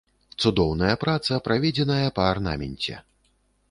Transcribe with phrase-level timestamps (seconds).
[0.41, 2.93] Цудоўная праца, праведзеная па арнаменце.